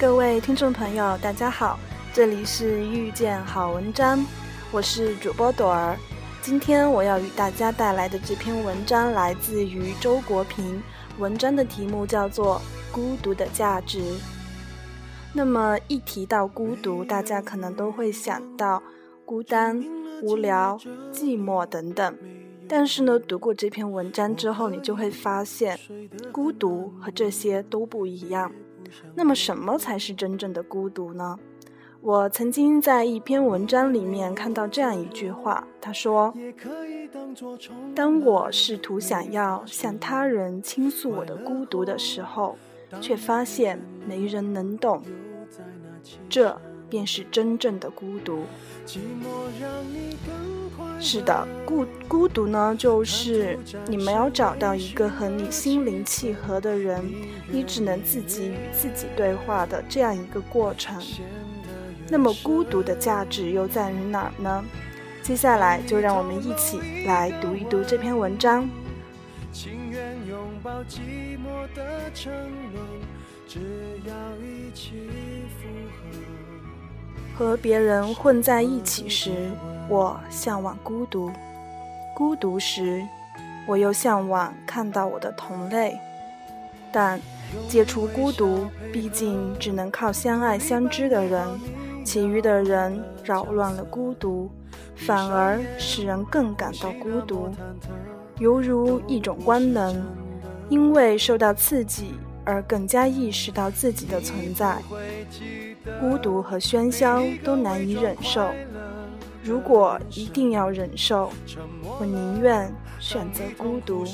[0.00, 1.78] 各位听众朋友，大家好，
[2.10, 4.24] 这里是遇见好文章，
[4.72, 5.94] 我是主播朵儿。
[6.40, 10.82] 今天我要与大家带来的这篇文章来自于周国平，
[11.18, 12.62] 文章的题目叫做
[12.94, 14.00] 《孤独的价值》。
[15.34, 18.82] 那么一提到孤独，大家可能都会想到
[19.26, 19.84] 孤单、
[20.22, 20.78] 无聊、
[21.12, 22.16] 寂寞等等。
[22.66, 25.78] 但是呢，读过这篇文章之后，你就会发现，
[26.32, 28.50] 孤独和这些都不一样。
[29.14, 31.38] 那么，什么才是真正的孤独呢？
[32.02, 36.32] 我曾经在一篇文章里面看到这样一句话，他说
[37.94, 42.56] ：“当我试图想要向他人倾诉我的孤独的时候，
[43.02, 45.02] 却发现没人能懂，
[46.30, 48.44] 这便是真正的孤独。”
[51.00, 57.02] 是的，孤孤独呢，就是你没有找到一个和你心灵契合的人，
[57.48, 61.02] 你只能自己与自己对话的这样一个过程。
[62.08, 64.64] 那么孤独的价值又在于哪儿呢？
[65.22, 68.68] 接下来就让我们一起来读一读这篇文章。
[70.62, 70.84] 和
[77.34, 79.50] 和别人混在一起时，
[79.88, 81.30] 我向往孤独；
[82.14, 83.02] 孤独时，
[83.66, 85.98] 我又向往看到我的同类。
[86.92, 87.20] 但
[87.68, 91.46] 解除孤独，毕竟只能靠相爱相知的人。
[92.02, 94.50] 其余的人扰乱了孤独，
[94.96, 97.48] 反而使人更感到孤独，
[98.38, 100.02] 犹如一种官能，
[100.70, 104.78] 因为受到刺激而更加意识到自己的存在。
[106.00, 108.50] 孤独和喧嚣都难以忍受，
[109.42, 111.32] 如果一定要忍受，
[111.98, 114.04] 我宁愿选择孤独。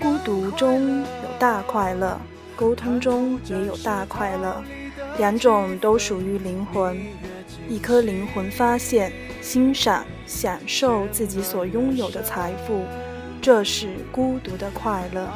[0.00, 1.06] 孤独中有
[1.38, 2.18] 大快乐，
[2.56, 4.62] 沟通中也有大快乐，
[5.18, 6.98] 两种都属于灵魂。
[7.68, 12.84] 一颗灵魂发现、欣赏、享受自己所拥有的财富，
[13.40, 15.28] 这是孤独的快乐。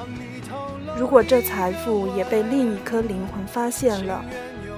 [0.97, 4.25] 如果这财富也被另一颗灵魂发现了，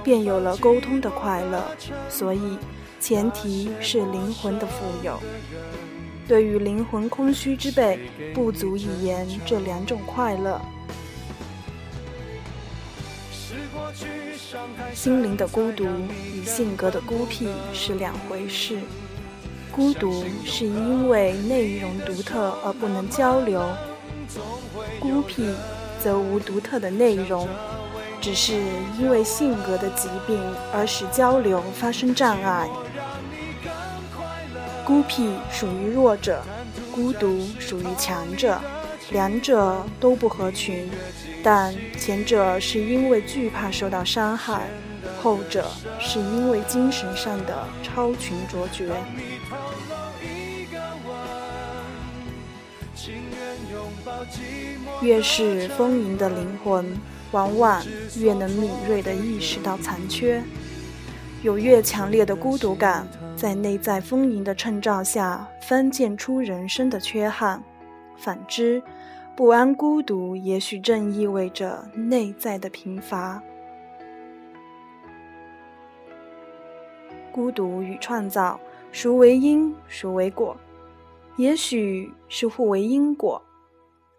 [0.03, 1.63] 便有了沟通的快乐。
[2.09, 2.57] 所以，
[2.99, 5.19] 前提是灵魂的富有。
[6.27, 7.99] 对于灵魂空虚之辈，
[8.33, 10.59] 不足以言这两种快乐。
[14.93, 15.85] 心灵的孤独
[16.33, 18.79] 与性格的孤僻是两回事。
[19.77, 23.63] 孤独是因为内容独特而不能交流，
[24.99, 25.53] 孤僻
[25.99, 27.47] 则无独特的内容，
[28.19, 28.59] 只是
[28.99, 30.41] 因为性格的疾病
[30.73, 32.67] 而使交流发生障碍。
[34.83, 36.41] 孤僻属于弱者，
[36.91, 38.59] 孤独属于强者，
[39.11, 40.89] 两者都不合群，
[41.43, 44.71] 但前者是因为惧怕受到伤害，
[45.21, 48.89] 后者是因为精神上的超群卓绝。
[55.01, 56.97] 越是丰盈的灵魂，
[57.31, 57.83] 往往
[58.19, 60.43] 越能敏锐地意识到残缺。
[61.43, 67.59] 有越强烈的孤独感，在内在丰盈的衬照下，翻见出人生的缺憾；
[68.17, 68.81] 反之，
[69.35, 73.41] 不安孤独也许正意味着内在的贫乏。
[77.31, 78.59] 孤独与创造，
[78.91, 80.57] 孰为因，孰为果？
[81.35, 83.39] 也许是互为因果。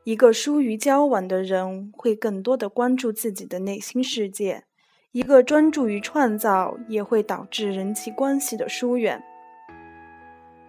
[0.09, 4.65] 一个疏于交往的人，会更多的关注自己的内心世界。
[5.13, 9.23] 一个专注于创造，也会导致人际关系的疏远。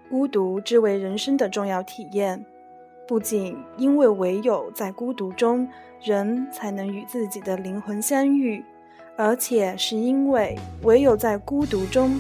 [0.09, 2.45] 孤独之为人生的重要体验，
[3.07, 5.65] 不仅因为唯有在孤独中，
[6.01, 8.62] 人才能与自己的灵魂相遇，
[9.15, 12.19] 而且是因为唯有在孤独中，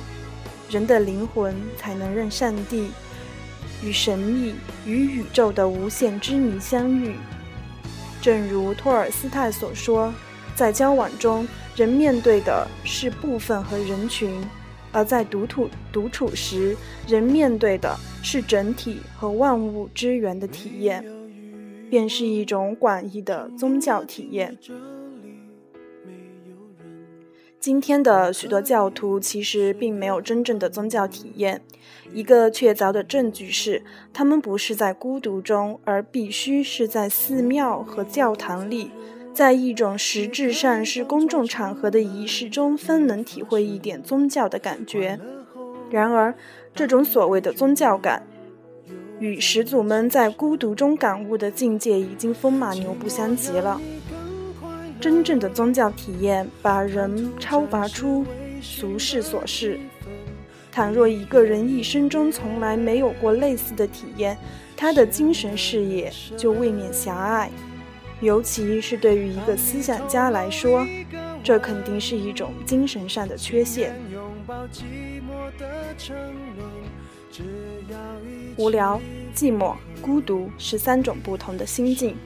[0.69, 2.89] 人的灵魂才能认上帝
[3.83, 4.55] 与神秘
[4.85, 7.15] 与宇宙的无限之谜相遇。
[8.21, 10.13] 正如托尔斯泰所说，
[10.55, 11.47] 在交往中。
[11.75, 14.43] 人面对的是部分和人群，
[14.91, 16.75] 而在独处独处时，
[17.07, 21.05] 人面对的是整体和万物之源的体验，
[21.89, 24.57] 便是一种广义的宗教体验。
[27.59, 31.61] 今天的许多教徒其实并没有真正的宗教体验，
[32.13, 33.83] 一个确凿的证据是，
[34.13, 38.91] 他们不是在孤独中，而必须是在寺庙和教堂里。
[39.33, 45.19] 在一种实质上是公众场合的仪式中，方能体会一点宗教的感觉。
[45.91, 46.33] 然而，
[46.73, 48.25] 这种所谓的宗教感，
[49.19, 53.81] 与始祖们在孤独中感悟的境界已经风马牛不相及了。
[54.99, 58.25] 真正的宗教体验把人超拔出
[58.61, 59.79] 俗世琐事。
[60.71, 64.37] 倘若一个人一生中从来没有过类似的体验，
[64.75, 67.49] 他的精神视野就未免狭隘。
[68.21, 70.85] 尤其是对于一个思想家来说，
[71.41, 73.95] 这肯定是一种精神上的缺陷。
[78.57, 78.99] 无聊、
[79.33, 82.17] 寂寞、孤独是三种不同的心境。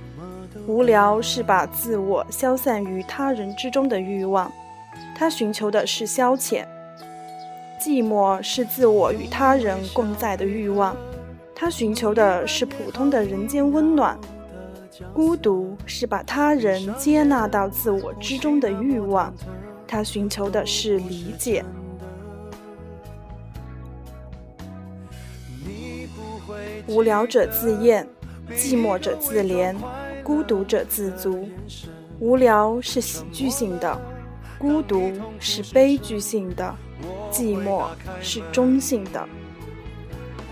[0.68, 4.52] 无聊是把自我消散于他人之中的欲望，
[5.16, 6.64] 他寻求的是消遣；
[7.82, 10.96] 寂寞是自我与他人共在的欲望，
[11.56, 14.18] 他寻求的是普通的人间温暖。
[15.12, 19.34] 孤独是把他人接纳到自我之中的欲望，
[19.88, 21.66] 他寻求的是理解。
[26.88, 28.08] 无聊者自厌，
[28.52, 29.76] 寂寞者自怜，
[30.24, 31.50] 孤独者自足。
[32.20, 34.00] 无聊是喜剧性的，
[34.58, 36.74] 孤独是悲剧性的，
[37.30, 37.88] 寂寞
[38.22, 39.28] 是中性的。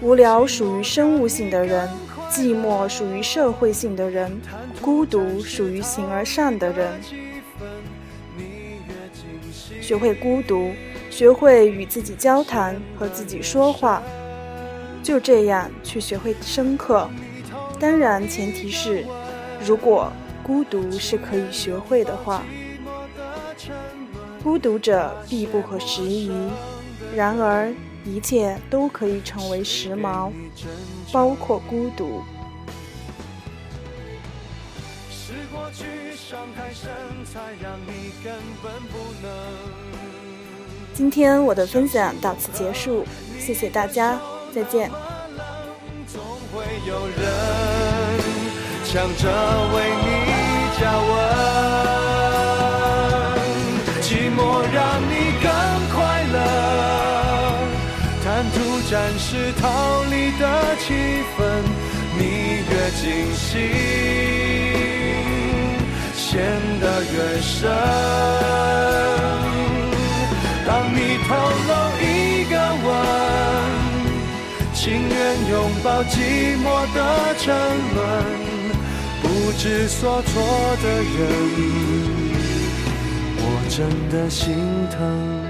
[0.02, 1.90] 无聊属于生物性的人。
[2.30, 4.40] 寂寞属于社会性的人，
[4.82, 6.94] 孤独属于形而上的人。
[9.82, 10.72] 学会孤独，
[11.10, 14.02] 学会与自己交谈和自己说话，
[15.04, 17.10] 就这样去学会深刻。
[17.78, 19.06] 当然，前提是
[19.66, 20.12] 如果
[20.44, 22.44] 孤独是可以学会的话。
[24.44, 26.32] 孤独者必不可时宜，
[27.16, 27.74] 然而。
[28.04, 30.32] 一切都可以成为时髦，
[31.14, 32.24] 包括孤独。
[40.96, 43.06] 今天我的分享到此结束，
[43.38, 44.20] 谢谢大家，
[44.52, 44.90] 再见。
[46.08, 46.20] 总
[46.52, 47.61] 会有人
[48.92, 49.24] 想着
[49.74, 50.06] 为你
[50.78, 51.10] 加温，
[54.02, 54.06] 寂
[54.36, 54.40] 寞
[54.74, 55.48] 让你更
[55.96, 55.96] 快
[56.34, 56.36] 乐，
[58.22, 58.58] 贪图
[58.92, 59.64] 暂时逃
[60.10, 60.44] 离的
[60.76, 60.84] 气
[61.38, 61.40] 氛，
[62.18, 62.22] 你
[62.70, 63.02] 越惊
[63.34, 63.50] 心，
[66.14, 66.28] 陷
[66.82, 67.72] 得越深。
[70.68, 70.98] 当你
[71.30, 71.30] 透
[71.70, 71.72] 露
[72.02, 72.04] 一
[72.52, 72.54] 个
[72.84, 72.90] 吻，
[74.74, 75.18] 情愿
[75.50, 77.00] 拥抱寂寞的
[77.38, 77.56] 沉
[77.96, 78.41] 沦。
[79.64, 80.42] 知所措
[80.82, 81.06] 的人，
[83.38, 84.56] 我真的心
[84.90, 85.41] 疼。